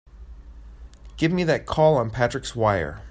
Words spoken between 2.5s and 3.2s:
wire!